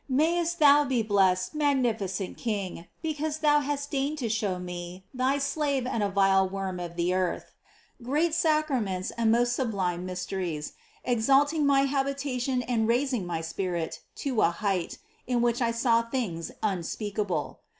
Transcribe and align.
Mayest 0.09 0.57
Thou 0.57 0.83
be 0.83 1.03
blest, 1.03 1.53
magnificent 1.53 2.35
King, 2.35 2.87
because 3.03 3.37
Thou 3.37 3.59
has 3.59 3.85
deigned 3.85 4.17
to 4.17 4.29
show 4.29 4.57
me, 4.57 5.05
thy 5.13 5.37
slave 5.37 5.85
and 5.85 6.01
a 6.01 6.09
vile 6.09 6.49
worm 6.49 6.79
of 6.79 6.95
the 6.95 7.13
earth, 7.13 7.53
great 8.01 8.33
sacraments 8.33 9.11
and 9.11 9.31
most 9.31 9.53
sublime 9.55 10.03
mysteries, 10.03 10.73
exalting 11.05 11.67
my 11.67 11.81
habitation 11.81 12.63
and 12.63 12.87
raising 12.87 13.27
my 13.27 13.41
spirit 13.41 13.99
to 14.15 14.41
a 14.41 14.49
height, 14.49 14.97
in 15.27 15.39
which 15.39 15.61
I 15.61 15.69
saw 15.69 16.01
things 16.01 16.51
unspeakable. 16.63 17.59